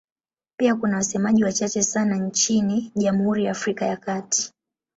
[0.59, 4.53] Pia kuna wasemaji wachache sana nchini Jamhuri ya Afrika ya Kati.